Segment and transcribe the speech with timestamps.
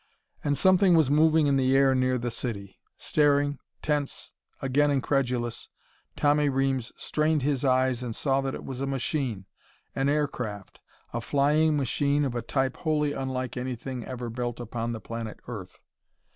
[0.43, 2.79] And something was moving in the air near the city.
[2.97, 5.69] Staring, tense, again incredulous,
[6.15, 9.45] Tommy Reames strained his eyes and saw that it was a machine.
[9.93, 10.79] An air craft;
[11.13, 15.79] a flying machine of a type wholly unlike anything ever built upon the planet Earth.